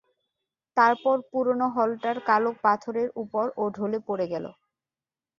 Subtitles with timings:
[0.77, 4.45] তারপর পুরনো হলটার কালো পাথরের উপর ও ঢলে পড়ে গেল।